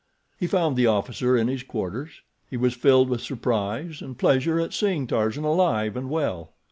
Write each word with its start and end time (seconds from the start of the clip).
He 0.39 0.47
found 0.47 0.75
the 0.77 0.87
officer 0.87 1.37
in 1.37 1.47
his 1.47 1.61
quarters. 1.61 2.23
He 2.49 2.57
was 2.57 2.73
filled 2.73 3.07
with 3.07 3.21
surprise 3.21 4.01
and 4.01 4.17
pleasure 4.17 4.59
at 4.59 4.73
seeing 4.73 5.05
Tarzan 5.05 5.43
alive 5.43 5.95
and 5.95 6.09
well. 6.09 6.53